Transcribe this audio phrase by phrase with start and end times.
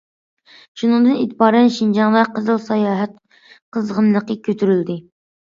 [0.81, 3.15] شۇنىڭدىن ئېتىبارەن، شىنجاڭدا قىزىل ساياھەت
[3.79, 5.01] قىزغىنلىقى كۆتۈرۈلدى.